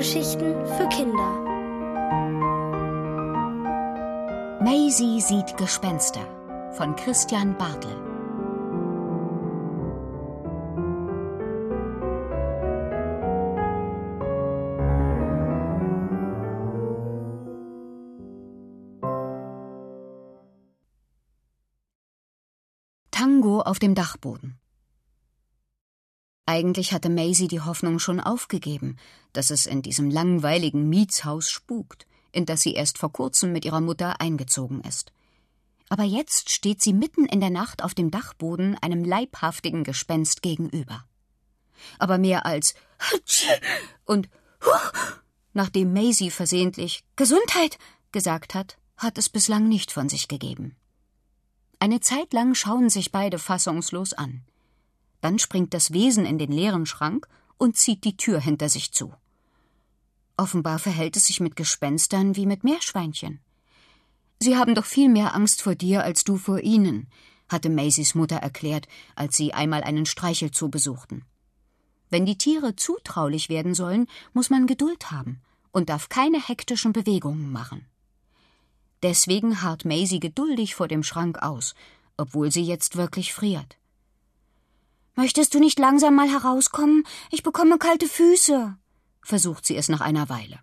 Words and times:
Hörgeschichten 0.00 0.54
für 0.64 0.88
Kinder. 0.88 1.30
Maisie 4.62 5.20
sieht 5.20 5.58
Gespenster 5.58 6.22
von 6.72 6.96
Christian 6.96 7.54
Bartel. 7.58 7.94
Tango 23.10 23.60
auf 23.60 23.78
dem 23.78 23.94
Dachboden. 23.94 24.59
Eigentlich 26.46 26.92
hatte 26.92 27.08
Maisie 27.08 27.48
die 27.48 27.60
Hoffnung 27.60 27.98
schon 27.98 28.20
aufgegeben, 28.20 28.96
dass 29.32 29.50
es 29.50 29.66
in 29.66 29.82
diesem 29.82 30.10
langweiligen 30.10 30.88
Mietshaus 30.88 31.50
spukt, 31.50 32.06
in 32.32 32.46
das 32.46 32.60
sie 32.60 32.74
erst 32.74 32.98
vor 32.98 33.12
kurzem 33.12 33.52
mit 33.52 33.64
ihrer 33.64 33.80
Mutter 33.80 34.20
eingezogen 34.20 34.80
ist. 34.82 35.12
Aber 35.88 36.04
jetzt 36.04 36.50
steht 36.50 36.80
sie 36.80 36.92
mitten 36.92 37.26
in 37.26 37.40
der 37.40 37.50
Nacht 37.50 37.82
auf 37.82 37.94
dem 37.94 38.10
Dachboden 38.10 38.76
einem 38.80 39.04
leibhaftigen 39.04 39.84
Gespenst 39.84 40.40
gegenüber. 40.42 41.04
Aber 41.98 42.18
mehr 42.18 42.46
als 42.46 42.74
und 44.04 44.28
nachdem 45.52 45.92
Maisie 45.92 46.30
versehentlich 46.30 47.04
Gesundheit 47.16 47.78
gesagt 48.12 48.54
hat, 48.54 48.78
hat 48.96 49.18
es 49.18 49.28
bislang 49.28 49.68
nicht 49.68 49.90
von 49.90 50.08
sich 50.08 50.28
gegeben. 50.28 50.76
Eine 51.78 52.00
Zeit 52.00 52.32
lang 52.32 52.54
schauen 52.54 52.90
sich 52.90 53.10
beide 53.10 53.38
fassungslos 53.38 54.12
an. 54.12 54.44
Dann 55.20 55.38
springt 55.38 55.74
das 55.74 55.92
Wesen 55.92 56.24
in 56.24 56.38
den 56.38 56.52
leeren 56.52 56.86
Schrank 56.86 57.28
und 57.58 57.76
zieht 57.76 58.04
die 58.04 58.16
Tür 58.16 58.40
hinter 58.40 58.68
sich 58.68 58.92
zu. 58.92 59.12
Offenbar 60.36 60.78
verhält 60.78 61.16
es 61.16 61.26
sich 61.26 61.40
mit 61.40 61.56
Gespenstern 61.56 62.36
wie 62.36 62.46
mit 62.46 62.64
Meerschweinchen. 62.64 63.40
Sie 64.38 64.56
haben 64.56 64.74
doch 64.74 64.86
viel 64.86 65.10
mehr 65.10 65.34
Angst 65.34 65.60
vor 65.60 65.74
dir 65.74 66.02
als 66.02 66.24
du 66.24 66.38
vor 66.38 66.60
ihnen, 66.60 67.08
hatte 67.50 67.68
Maisys 67.68 68.14
Mutter 68.14 68.36
erklärt, 68.36 68.88
als 69.14 69.36
sie 69.36 69.52
einmal 69.52 69.82
einen 69.82 70.06
Streichelzoo 70.06 70.68
besuchten. 70.68 71.24
Wenn 72.08 72.24
die 72.24 72.38
Tiere 72.38 72.74
zutraulich 72.74 73.50
werden 73.50 73.74
sollen, 73.74 74.06
muss 74.32 74.48
man 74.48 74.66
Geduld 74.66 75.10
haben 75.10 75.42
und 75.72 75.90
darf 75.90 76.08
keine 76.08 76.40
hektischen 76.40 76.92
Bewegungen 76.92 77.52
machen. 77.52 77.86
Deswegen 79.02 79.62
harrt 79.62 79.84
Maisie 79.84 80.20
geduldig 80.20 80.74
vor 80.74 80.88
dem 80.88 81.02
Schrank 81.02 81.42
aus, 81.42 81.74
obwohl 82.16 82.50
sie 82.50 82.62
jetzt 82.62 82.96
wirklich 82.96 83.32
friert. 83.32 83.76
Möchtest 85.14 85.54
du 85.54 85.58
nicht 85.58 85.78
langsam 85.78 86.14
mal 86.14 86.28
herauskommen? 86.28 87.04
Ich 87.30 87.42
bekomme 87.42 87.78
kalte 87.78 88.08
Füße, 88.08 88.76
versucht 89.22 89.66
sie 89.66 89.76
es 89.76 89.88
nach 89.88 90.00
einer 90.00 90.28
Weile. 90.28 90.60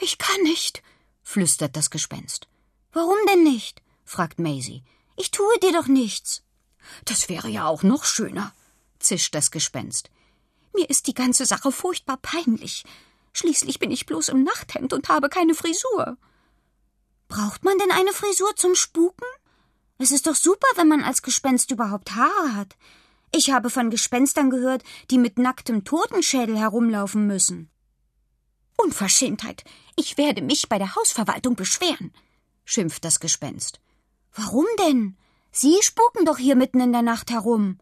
Ich 0.00 0.18
kann 0.18 0.42
nicht, 0.42 0.82
flüstert 1.22 1.76
das 1.76 1.90
Gespenst. 1.90 2.48
Warum 2.92 3.18
denn 3.28 3.44
nicht? 3.44 3.82
fragt 4.04 4.38
Maisie. 4.38 4.82
Ich 5.16 5.30
tue 5.30 5.58
dir 5.60 5.72
doch 5.72 5.86
nichts. 5.86 6.42
Das 7.04 7.28
wäre 7.28 7.48
ja 7.48 7.66
auch 7.66 7.82
noch 7.82 8.04
schöner, 8.04 8.54
zischt 8.98 9.34
das 9.34 9.50
Gespenst. 9.50 10.10
Mir 10.74 10.88
ist 10.88 11.06
die 11.06 11.14
ganze 11.14 11.44
Sache 11.44 11.72
furchtbar 11.72 12.18
peinlich. 12.18 12.84
Schließlich 13.32 13.78
bin 13.78 13.90
ich 13.90 14.06
bloß 14.06 14.30
im 14.30 14.42
Nachthemd 14.44 14.92
und 14.92 15.08
habe 15.08 15.28
keine 15.28 15.54
Frisur. 15.54 16.16
Braucht 17.28 17.64
man 17.64 17.76
denn 17.78 17.90
eine 17.90 18.12
Frisur 18.12 18.56
zum 18.56 18.74
Spuken? 18.74 19.26
Es 19.98 20.12
ist 20.12 20.26
doch 20.26 20.36
super, 20.36 20.68
wenn 20.76 20.88
man 20.88 21.02
als 21.02 21.22
Gespenst 21.22 21.70
überhaupt 21.70 22.14
Haare 22.14 22.54
hat. 22.54 22.76
Ich 23.30 23.50
habe 23.50 23.70
von 23.70 23.90
Gespenstern 23.90 24.50
gehört, 24.50 24.82
die 25.10 25.18
mit 25.18 25.38
nacktem 25.38 25.84
Totenschädel 25.84 26.58
herumlaufen 26.58 27.26
müssen. 27.26 27.70
Unverschämtheit. 28.76 29.64
Ich 29.96 30.16
werde 30.16 30.40
mich 30.40 30.68
bei 30.68 30.78
der 30.78 30.94
Hausverwaltung 30.94 31.56
beschweren, 31.56 32.12
schimpft 32.64 33.04
das 33.04 33.20
Gespenst. 33.20 33.80
Warum 34.34 34.66
denn? 34.78 35.16
Sie 35.50 35.76
spuken 35.82 36.24
doch 36.24 36.38
hier 36.38 36.54
mitten 36.54 36.80
in 36.80 36.92
der 36.92 37.02
Nacht 37.02 37.30
herum. 37.30 37.78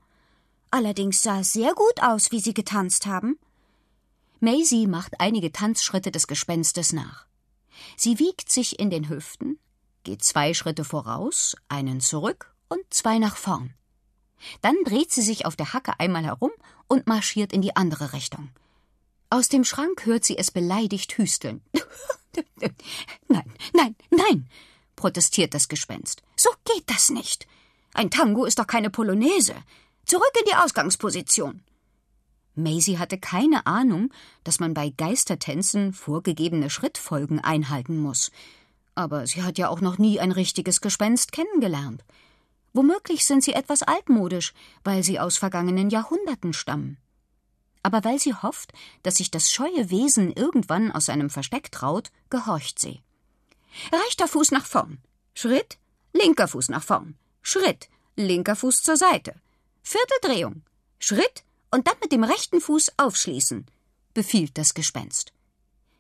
Allerdings 0.70 1.22
sah 1.22 1.40
es 1.40 1.52
sehr 1.52 1.74
gut 1.74 2.02
aus, 2.02 2.32
wie 2.32 2.40
Sie 2.40 2.54
getanzt 2.54 3.06
haben. 3.06 3.38
Maisie 4.40 4.86
macht 4.86 5.20
einige 5.20 5.52
Tanzschritte 5.52 6.10
des 6.10 6.26
Gespenstes 6.26 6.92
nach. 6.92 7.26
Sie 7.96 8.18
wiegt 8.18 8.50
sich 8.50 8.78
in 8.78 8.90
den 8.90 9.08
Hüften, 9.08 9.58
geht 10.04 10.24
zwei 10.24 10.54
Schritte 10.54 10.84
voraus, 10.84 11.56
einen 11.68 12.00
zurück 12.00 12.54
und 12.68 12.82
zwei 12.90 13.18
nach 13.18 13.36
vorn. 13.36 13.74
Dann 14.60 14.76
dreht 14.84 15.10
sie 15.10 15.22
sich 15.22 15.46
auf 15.46 15.56
der 15.56 15.72
Hacke 15.72 15.98
einmal 15.98 16.24
herum 16.24 16.50
und 16.88 17.06
marschiert 17.06 17.52
in 17.52 17.62
die 17.62 17.76
andere 17.76 18.12
Richtung. 18.12 18.50
Aus 19.30 19.48
dem 19.48 19.64
Schrank 19.64 20.06
hört 20.06 20.24
sie 20.24 20.38
es 20.38 20.50
beleidigt 20.50 21.18
hüsteln. 21.18 21.60
nein, 23.28 23.44
nein, 23.72 23.96
nein, 24.10 24.48
protestiert 24.94 25.54
das 25.54 25.68
Gespenst. 25.68 26.22
So 26.36 26.50
geht 26.64 26.88
das 26.88 27.10
nicht. 27.10 27.46
Ein 27.92 28.10
Tango 28.10 28.44
ist 28.44 28.58
doch 28.58 28.66
keine 28.66 28.90
Polonaise. 28.90 29.54
Zurück 30.04 30.32
in 30.38 30.44
die 30.48 30.54
Ausgangsposition. 30.54 31.62
Maisie 32.54 32.98
hatte 32.98 33.18
keine 33.18 33.66
Ahnung, 33.66 34.12
dass 34.44 34.60
man 34.60 34.74
bei 34.74 34.90
Geistertänzen 34.90 35.92
vorgegebene 35.92 36.70
Schrittfolgen 36.70 37.40
einhalten 37.40 37.98
muss. 37.98 38.30
Aber 38.94 39.26
sie 39.26 39.42
hat 39.42 39.58
ja 39.58 39.68
auch 39.68 39.80
noch 39.80 39.98
nie 39.98 40.20
ein 40.20 40.32
richtiges 40.32 40.80
Gespenst 40.80 41.32
kennengelernt. 41.32 42.02
Womöglich 42.76 43.24
sind 43.24 43.42
sie 43.42 43.54
etwas 43.54 43.82
altmodisch, 43.82 44.52
weil 44.84 45.02
sie 45.02 45.18
aus 45.18 45.38
vergangenen 45.38 45.88
Jahrhunderten 45.88 46.52
stammen. 46.52 46.98
Aber 47.82 48.04
weil 48.04 48.18
sie 48.18 48.34
hofft, 48.34 48.74
dass 49.02 49.16
sich 49.16 49.30
das 49.30 49.50
scheue 49.50 49.88
Wesen 49.88 50.30
irgendwann 50.30 50.92
aus 50.92 51.06
seinem 51.06 51.30
Versteck 51.30 51.72
traut, 51.72 52.10
gehorcht 52.28 52.78
sie. 52.78 53.00
Rechter 53.90 54.28
Fuß 54.28 54.50
nach 54.50 54.66
vorn. 54.66 54.98
Schritt, 55.32 55.78
linker 56.12 56.48
Fuß 56.48 56.68
nach 56.68 56.82
vorn. 56.82 57.16
Schritt, 57.40 57.88
linker 58.14 58.56
Fuß 58.56 58.82
zur 58.82 58.98
Seite. 58.98 59.34
Vierteldrehung. 59.82 60.62
Schritt 60.98 61.44
und 61.70 61.86
dann 61.86 61.96
mit 62.02 62.12
dem 62.12 62.24
rechten 62.24 62.60
Fuß 62.60 62.92
aufschließen, 62.98 63.64
befiehlt 64.12 64.58
das 64.58 64.74
Gespenst. 64.74 65.32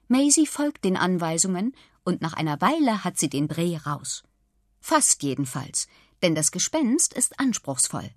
Maisie 0.08 0.46
folgt 0.46 0.84
den 0.84 0.98
Anweisungen 0.98 1.74
und 2.04 2.20
nach 2.20 2.34
einer 2.34 2.60
Weile 2.60 3.02
hat 3.02 3.18
sie 3.18 3.30
den 3.30 3.48
Dreh 3.48 3.78
raus. 3.78 4.24
Fast 4.80 5.22
jedenfalls, 5.22 5.88
denn 6.22 6.34
das 6.34 6.50
Gespenst 6.50 7.12
ist 7.12 7.38
anspruchsvoll. 7.40 8.10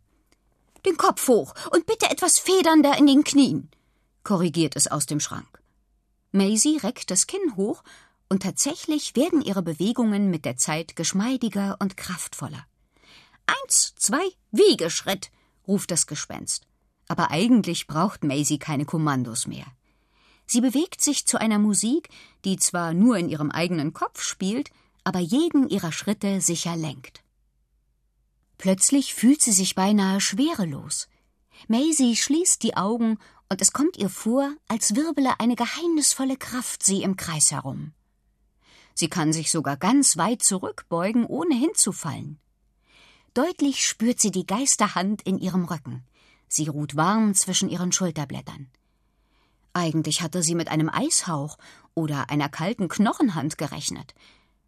Den 0.85 0.97
Kopf 0.97 1.27
hoch 1.27 1.53
und 1.71 1.85
bitte 1.85 2.09
etwas 2.09 2.39
federnder 2.39 2.97
in 2.97 3.07
den 3.07 3.23
Knien, 3.23 3.69
korrigiert 4.23 4.75
es 4.75 4.87
aus 4.87 5.05
dem 5.05 5.19
Schrank. 5.19 5.61
Maisie 6.31 6.77
reckt 6.77 7.11
das 7.11 7.27
Kinn 7.27 7.55
hoch 7.55 7.83
und 8.29 8.43
tatsächlich 8.43 9.15
werden 9.15 9.41
ihre 9.41 9.63
Bewegungen 9.63 10.29
mit 10.29 10.45
der 10.45 10.57
Zeit 10.57 10.95
geschmeidiger 10.95 11.77
und 11.79 11.97
kraftvoller. 11.97 12.65
Eins, 13.47 13.95
zwei, 13.95 14.23
Wiegeschritt, 14.51 15.31
ruft 15.67 15.91
das 15.91 16.05
Gespenst. 16.05 16.67
Aber 17.07 17.31
eigentlich 17.31 17.87
braucht 17.87 18.23
Maisie 18.23 18.59
keine 18.59 18.85
Kommandos 18.85 19.47
mehr. 19.47 19.65
Sie 20.45 20.61
bewegt 20.61 21.01
sich 21.01 21.25
zu 21.25 21.39
einer 21.39 21.59
Musik, 21.59 22.09
die 22.45 22.57
zwar 22.57 22.93
nur 22.93 23.17
in 23.17 23.29
ihrem 23.29 23.49
eigenen 23.49 23.93
Kopf 23.93 24.21
spielt, 24.21 24.69
aber 25.03 25.19
jeden 25.19 25.67
ihrer 25.69 25.91
Schritte 25.91 26.41
sicher 26.41 26.75
lenkt. 26.75 27.23
Plötzlich 28.59 29.13
fühlt 29.13 29.41
sie 29.41 29.53
sich 29.53 29.73
beinahe 29.73 30.19
schwerelos. 30.19 31.07
Maisie 31.69 32.17
schließt 32.17 32.61
die 32.61 32.75
Augen 32.75 33.17
und 33.49 33.61
es 33.61 33.71
kommt 33.71 33.95
ihr 33.95 34.09
vor, 34.09 34.53
als 34.67 34.95
wirbele 34.95 35.39
eine 35.39 35.55
geheimnisvolle 35.55 36.35
Kraft 36.35 36.83
sie 36.83 37.01
im 37.01 37.15
Kreis 37.15 37.51
herum. 37.51 37.93
Sie 38.93 39.07
kann 39.07 39.31
sich 39.31 39.49
sogar 39.49 39.77
ganz 39.77 40.17
weit 40.17 40.43
zurückbeugen, 40.43 41.25
ohne 41.25 41.55
hinzufallen. 41.55 42.37
Deutlich 43.33 43.87
spürt 43.87 44.19
sie 44.19 44.31
die 44.31 44.45
Geisterhand 44.45 45.21
in 45.21 45.37
ihrem 45.37 45.63
Rücken. 45.63 46.03
Sie 46.49 46.67
ruht 46.67 46.97
warm 46.97 47.35
zwischen 47.35 47.69
ihren 47.69 47.93
Schulterblättern. 47.93 48.69
Eigentlich 49.71 50.21
hatte 50.21 50.43
sie 50.43 50.55
mit 50.55 50.67
einem 50.67 50.89
Eishauch 50.89 51.57
oder 51.93 52.29
einer 52.29 52.49
kalten 52.49 52.89
Knochenhand 52.89 53.57
gerechnet. 53.57 54.13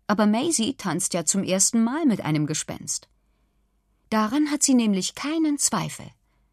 Aber 0.07 0.27
Maisie 0.27 0.75
tanzt 0.75 1.13
ja 1.13 1.25
zum 1.25 1.43
ersten 1.43 1.83
Mal 1.83 2.05
mit 2.05 2.21
einem 2.21 2.47
Gespenst. 2.47 3.10
Daran 4.11 4.51
hat 4.51 4.61
sie 4.61 4.73
nämlich 4.73 5.15
keinen 5.15 5.57
Zweifel. 5.57 6.05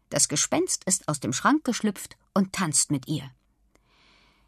Das 0.09 0.29
Gespenst 0.29 0.85
ist 0.85 1.09
aus 1.09 1.19
dem 1.19 1.33
Schrank 1.33 1.65
geschlüpft 1.65 2.17
und 2.33 2.53
tanzt 2.53 2.89
mit 2.89 3.09
ihr. 3.09 3.29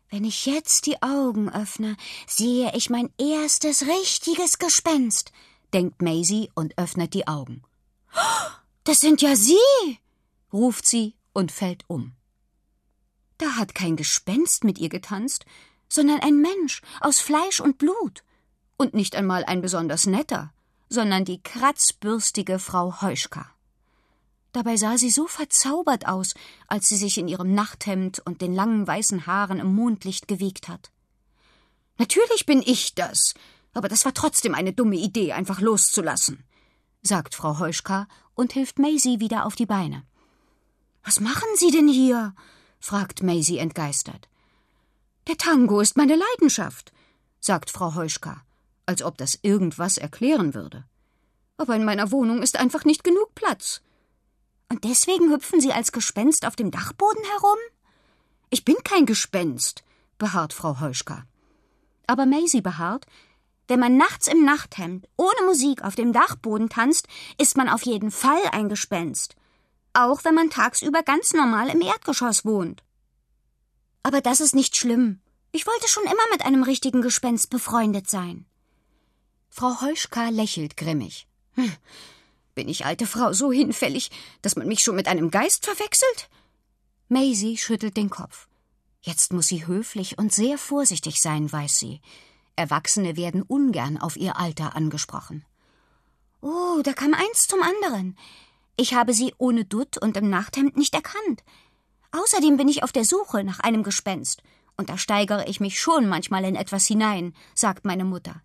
Wenn 0.09 0.23
ich 0.23 0.45
jetzt 0.45 0.85
die 0.85 1.01
Augen 1.01 1.49
öffne, 1.49 1.97
sehe 2.25 2.71
ich 2.73 2.89
mein 2.89 3.09
erstes 3.17 3.85
richtiges 3.85 4.59
Gespenst, 4.59 5.33
denkt 5.73 6.01
Maisie 6.01 6.51
und 6.55 6.77
öffnet 6.77 7.13
die 7.13 7.27
Augen. 7.27 7.61
Das 8.83 8.97
sind 8.97 9.21
ja 9.21 9.35
Sie! 9.35 9.99
ruft 10.51 10.87
sie 10.87 11.13
und 11.33 11.51
fällt 11.51 11.83
um. 11.87 12.13
Da 13.37 13.57
hat 13.57 13.75
kein 13.75 13.95
Gespenst 13.95 14.63
mit 14.63 14.79
ihr 14.79 14.89
getanzt, 14.89 15.45
sondern 15.87 16.19
ein 16.21 16.37
Mensch 16.37 16.81
aus 16.99 17.19
Fleisch 17.19 17.59
und 17.59 17.77
Blut. 17.77 18.23
Und 18.77 18.95
nicht 18.95 19.15
einmal 19.15 19.45
ein 19.45 19.61
besonders 19.61 20.07
netter 20.07 20.51
sondern 20.91 21.23
die 21.23 21.41
kratzbürstige 21.41 22.59
Frau 22.59 23.01
Heuschka. 23.01 23.49
Dabei 24.51 24.75
sah 24.75 24.97
sie 24.97 25.09
so 25.09 25.25
verzaubert 25.25 26.05
aus, 26.05 26.33
als 26.67 26.89
sie 26.89 26.97
sich 26.97 27.17
in 27.17 27.29
ihrem 27.29 27.53
Nachthemd 27.55 28.19
und 28.19 28.41
den 28.41 28.53
langen 28.53 28.85
weißen 28.85 29.25
Haaren 29.25 29.59
im 29.59 29.73
Mondlicht 29.73 30.27
gewiegt 30.27 30.67
hat. 30.67 30.91
Natürlich 31.97 32.45
bin 32.45 32.61
ich 32.61 32.93
das, 32.93 33.33
aber 33.73 33.87
das 33.87 34.03
war 34.03 34.13
trotzdem 34.13 34.53
eine 34.53 34.73
dumme 34.73 34.97
Idee, 34.97 35.31
einfach 35.31 35.61
loszulassen, 35.61 36.43
sagt 37.01 37.35
Frau 37.35 37.59
Heuschka 37.59 38.07
und 38.35 38.51
hilft 38.51 38.77
Maisie 38.77 39.21
wieder 39.21 39.45
auf 39.45 39.55
die 39.55 39.65
Beine. 39.65 40.03
Was 41.05 41.21
machen 41.21 41.47
Sie 41.55 41.71
denn 41.71 41.87
hier? 41.87 42.35
fragt 42.79 43.23
Maisie 43.23 43.59
entgeistert. 43.59 44.27
Der 45.27 45.37
Tango 45.37 45.79
ist 45.79 45.95
meine 45.95 46.17
Leidenschaft, 46.17 46.91
sagt 47.39 47.69
Frau 47.69 47.95
Heuschka, 47.95 48.43
als 48.85 49.03
ob 49.03 49.17
das 49.17 49.39
irgendwas 49.41 49.97
erklären 49.97 50.53
würde. 50.53 50.85
Aber 51.57 51.75
in 51.75 51.85
meiner 51.85 52.11
Wohnung 52.11 52.41
ist 52.41 52.59
einfach 52.59 52.85
nicht 52.85 53.03
genug 53.03 53.35
Platz. 53.35 53.81
Und 54.69 54.83
deswegen 54.83 55.31
hüpfen 55.31 55.61
Sie 55.61 55.73
als 55.73 55.91
Gespenst 55.91 56.45
auf 56.45 56.55
dem 56.55 56.71
Dachboden 56.71 57.23
herum? 57.23 57.57
Ich 58.49 58.65
bin 58.65 58.75
kein 58.83 59.05
Gespenst, 59.05 59.83
beharrt 60.17 60.53
Frau 60.53 60.79
Heuschka. 60.79 61.25
Aber 62.07 62.25
Maisie 62.25 62.61
beharrt, 62.61 63.05
wenn 63.67 63.79
man 63.79 63.95
nachts 63.95 64.27
im 64.27 64.43
Nachthemd 64.43 65.07
ohne 65.15 65.45
Musik 65.45 65.83
auf 65.83 65.95
dem 65.95 66.11
Dachboden 66.11 66.67
tanzt, 66.67 67.07
ist 67.37 67.55
man 67.55 67.69
auf 67.69 67.83
jeden 67.83 68.11
Fall 68.11 68.41
ein 68.51 68.67
Gespenst. 68.67 69.35
Auch 69.93 70.23
wenn 70.23 70.35
man 70.35 70.49
tagsüber 70.49 71.03
ganz 71.03 71.33
normal 71.33 71.69
im 71.69 71.81
Erdgeschoss 71.81 72.43
wohnt. 72.43 72.83
Aber 74.03 74.19
das 74.19 74.41
ist 74.41 74.55
nicht 74.55 74.75
schlimm. 74.75 75.21
Ich 75.51 75.67
wollte 75.67 75.87
schon 75.87 76.03
immer 76.03 76.29
mit 76.31 76.43
einem 76.43 76.63
richtigen 76.63 77.01
Gespenst 77.01 77.49
befreundet 77.49 78.09
sein. 78.09 78.45
Frau 79.51 79.81
Heuschka 79.81 80.29
lächelt 80.29 80.77
grimmig. 80.77 81.27
Hm, 81.55 81.71
bin 82.55 82.69
ich, 82.69 82.85
alte 82.85 83.05
Frau, 83.05 83.33
so 83.33 83.51
hinfällig, 83.51 84.09
dass 84.41 84.55
man 84.55 84.67
mich 84.67 84.79
schon 84.81 84.95
mit 84.95 85.07
einem 85.07 85.29
Geist 85.29 85.65
verwechselt? 85.65 86.29
Maisie 87.09 87.57
schüttelt 87.57 87.97
den 87.97 88.09
Kopf. 88.09 88.47
Jetzt 89.01 89.33
muss 89.33 89.47
sie 89.47 89.67
höflich 89.67 90.17
und 90.17 90.31
sehr 90.31 90.57
vorsichtig 90.57 91.21
sein, 91.21 91.51
weiß 91.51 91.77
sie. 91.77 92.01
Erwachsene 92.55 93.17
werden 93.17 93.41
ungern 93.41 93.97
auf 93.97 94.15
ihr 94.15 94.37
Alter 94.37 94.75
angesprochen. 94.75 95.45
Oh, 96.39 96.81
da 96.83 96.93
kam 96.93 97.13
eins 97.13 97.47
zum 97.47 97.61
anderen. 97.61 98.17
Ich 98.77 98.93
habe 98.93 99.13
sie 99.13 99.33
ohne 99.37 99.65
Dutt 99.65 99.97
und 99.97 100.15
im 100.15 100.29
Nachthemd 100.29 100.77
nicht 100.77 100.95
erkannt. 100.95 101.43
Außerdem 102.11 102.55
bin 102.55 102.69
ich 102.69 102.83
auf 102.83 102.93
der 102.93 103.05
Suche 103.05 103.43
nach 103.43 103.59
einem 103.59 103.83
Gespenst, 103.83 104.43
und 104.77 104.89
da 104.89 104.97
steigere 104.97 105.47
ich 105.47 105.59
mich 105.59 105.79
schon 105.79 106.07
manchmal 106.07 106.45
in 106.45 106.55
etwas 106.55 106.87
hinein, 106.87 107.35
sagt 107.53 107.85
meine 107.85 108.05
Mutter. 108.05 108.41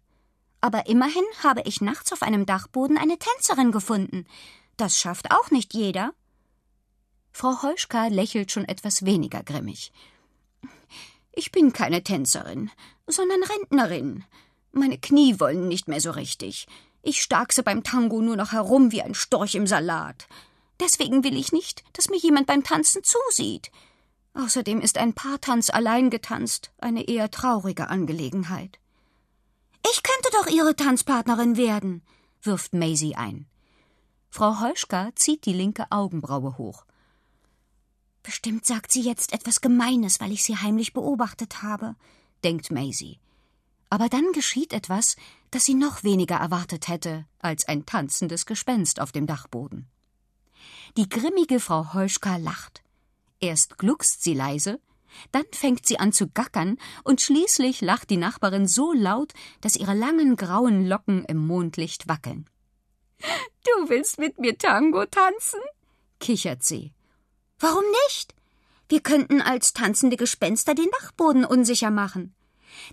Aber 0.61 0.87
immerhin 0.87 1.25
habe 1.43 1.63
ich 1.65 1.81
nachts 1.81 2.13
auf 2.13 2.23
einem 2.23 2.47
Dachboden 2.47 2.99
eine 2.99 3.19
Tänzerin 3.19 3.73
gefunden. 3.73 4.27
Das 4.77 4.99
schafft 4.99 5.31
auch 5.31 5.51
nicht 5.51 5.75
jeder. 5.75 6.13
Frau 7.33 7.63
Heuschka 7.63 8.07
lächelt 8.07 8.51
schon 8.51 8.65
etwas 8.65 9.05
weniger 9.05 9.43
grimmig. 9.43 9.93
Ich 11.33 11.53
bin 11.53 11.73
keine 11.73 12.03
Tänzerin, 12.03 12.71
sondern 13.07 13.43
Rentnerin. 13.43 14.25
Meine 14.73 14.99
Knie 14.99 15.39
wollen 15.39 15.69
nicht 15.69 15.87
mehr 15.87 16.01
so 16.01 16.11
richtig. 16.11 16.67
Ich 17.03 17.23
starkse 17.23 17.63
beim 17.63 17.85
Tango 17.85 18.21
nur 18.21 18.37
noch 18.37 18.53
herum 18.53 18.91
wie 18.91 19.03
ein 19.03 19.15
Storch 19.15 19.55
im 19.55 19.67
Salat. 19.67 20.27
Deswegen 20.81 21.25
will 21.25 21.37
ich 21.37 21.53
nicht, 21.53 21.85
dass 21.93 22.09
mir 22.09 22.19
jemand 22.19 22.47
beim 22.47 22.65
Tanzen 22.65 23.03
zusieht. 23.05 23.71
Außerdem 24.35 24.81
ist 24.81 24.99
ein 24.99 25.15
Paartanz 25.15 25.71
allein 25.71 26.11
getanzt 26.11 26.73
eine 26.79 27.09
eher 27.09 27.31
traurige 27.31 27.89
Angelegenheit. 27.89 28.79
Könnte 30.27 30.45
doch 30.45 30.53
Ihre 30.53 30.75
Tanzpartnerin 30.75 31.57
werden, 31.57 32.03
wirft 32.43 32.75
Maisie 32.75 33.15
ein. 33.15 33.47
Frau 34.29 34.61
Heuschka 34.61 35.11
zieht 35.15 35.47
die 35.47 35.53
linke 35.53 35.87
Augenbraue 35.91 36.59
hoch. 36.59 36.85
Bestimmt 38.25 38.67
sagt 38.67 38.91
sie 38.91 39.03
jetzt 39.03 39.33
etwas 39.33 39.61
Gemeines, 39.61 40.19
weil 40.19 40.33
ich 40.33 40.43
sie 40.43 40.57
heimlich 40.57 40.93
beobachtet 40.93 41.63
habe, 41.63 41.95
denkt 42.43 42.73
Maisie. 42.73 43.21
Aber 43.89 44.09
dann 44.09 44.33
geschieht 44.33 44.73
etwas, 44.73 45.15
das 45.53 45.65
sie 45.65 45.75
noch 45.75 46.03
weniger 46.03 46.37
erwartet 46.37 46.89
hätte 46.89 47.25
als 47.39 47.69
ein 47.69 47.87
tanzendes 47.87 48.47
Gespenst 48.47 49.01
auf 49.01 49.13
dem 49.13 49.27
Dachboden. 49.29 49.87
Die 50.97 51.09
grimmige 51.09 51.61
Frau 51.61 51.95
Heuschka 51.95 52.37
lacht. 52.37 52.83
Erst 53.39 53.79
gluckst 53.79 54.25
sie 54.25 54.35
leise, 54.35 54.81
dann 55.33 55.45
fängt 55.53 55.87
sie 55.87 55.99
an 55.99 56.13
zu 56.13 56.29
gackern, 56.29 56.79
und 57.05 57.21
schließlich 57.21 57.81
lacht 57.81 58.11
die 58.11 58.17
Nachbarin 58.17 58.67
so 58.67 58.93
laut, 58.93 59.33
dass 59.61 59.77
ihre 59.77 59.95
langen 59.95 60.37
grauen 60.37 60.87
Locken 60.87 61.25
im 61.25 61.47
Mondlicht 61.47 62.09
wackeln. 62.09 62.49
Du 63.21 63.89
willst 63.89 64.19
mit 64.19 64.39
mir 64.39 64.59
Tango 64.59 65.07
tanzen? 65.07 65.61
kichert 66.21 66.63
sie. 66.63 66.93
Warum 67.59 67.85
nicht? 68.07 68.35
Wir 68.89 69.01
könnten 69.01 69.41
als 69.41 69.73
tanzende 69.73 70.17
Gespenster 70.17 70.75
den 70.75 70.89
Dachboden 71.01 71.45
unsicher 71.45 71.91
machen. 71.91 72.35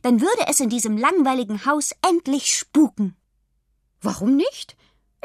Dann 0.01 0.21
würde 0.21 0.47
es 0.47 0.59
in 0.59 0.69
diesem 0.69 0.97
langweiligen 0.97 1.65
Haus 1.65 1.91
endlich 2.07 2.47
spuken. 2.47 3.15
Warum 4.01 4.35
nicht? 4.35 4.75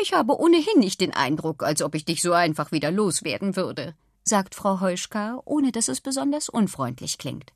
Ich 0.01 0.13
habe 0.13 0.39
ohnehin 0.39 0.79
nicht 0.79 1.01
den 1.01 1.15
Eindruck, 1.15 1.63
als 1.63 1.83
ob 1.83 1.95
ich 1.95 2.05
dich 2.05 2.23
so 2.23 2.33
einfach 2.33 2.71
wieder 2.71 2.91
loswerden 2.91 3.57
würde 3.57 3.95
sagt 4.29 4.55
Frau 4.55 4.81
Heuschka, 4.81 5.43
ohne 5.45 5.73
dass 5.73 5.89
es 5.89 6.01
besonders 6.01 6.49
unfreundlich 6.49 7.19
klingt. 7.19 7.53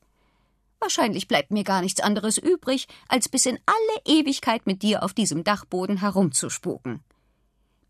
Wahrscheinlich 0.80 1.28
bleibt 1.28 1.52
mir 1.52 1.62
gar 1.62 1.80
nichts 1.80 2.00
anderes 2.00 2.38
übrig, 2.38 2.88
als 3.06 3.28
bis 3.28 3.46
in 3.46 3.58
alle 3.66 4.18
Ewigkeit 4.18 4.66
mit 4.66 4.82
dir 4.82 5.04
auf 5.04 5.14
diesem 5.14 5.44
Dachboden 5.44 5.98
herumzuspuken. 5.98 7.04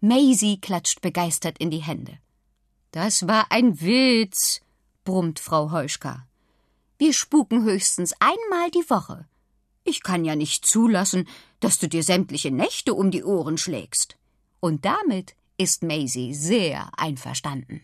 Maisie 0.01 0.61
klatscht 0.61 1.01
begeistert 1.01 1.57
in 1.59 1.71
die 1.71 1.79
Hände. 1.79 2.19
Das 2.91 3.27
war 3.27 3.47
ein 3.51 3.81
Witz, 3.81 4.61
brummt 5.05 5.41
Frau 5.41 5.71
Heuschka. 5.71 6.27
Wir 6.99 7.15
spuken 7.15 7.65
höchstens 7.65 8.13
einmal 8.21 8.71
die 8.71 8.91
Woche. 8.91 9.27
Ich 9.85 10.03
kann 10.03 10.25
ja 10.27 10.37
nicht 10.37 10.67
zulassen, 10.67 11.27
dass 11.61 11.79
du 11.79 11.89
dir 11.89 12.03
sämtliche 12.03 12.51
Nächte 12.51 12.93
um 12.95 13.11
die 13.11 13.25
Ohren 13.25 13.57
schlägst. 13.57 14.17
Und 14.61 14.85
damit 14.85 15.35
ist 15.57 15.83
Maisie 15.83 16.35
sehr 16.35 16.91
einverstanden. 16.97 17.81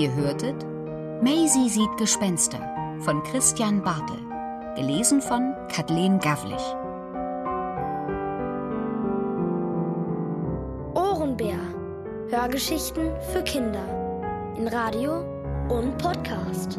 Ihr 0.00 0.14
hörtet 0.14 0.64
Maisie 1.22 1.68
sieht 1.68 1.94
Gespenster 1.98 2.58
von 3.00 3.22
Christian 3.22 3.82
Bartel, 3.82 4.16
gelesen 4.74 5.20
von 5.20 5.54
Kathleen 5.70 6.18
Gavlich. 6.18 6.62
Ohrenbär. 10.94 11.58
Hörgeschichten 12.30 13.10
für 13.30 13.42
Kinder 13.42 13.84
in 14.56 14.68
Radio 14.68 15.18
und 15.68 15.98
Podcast. 15.98 16.78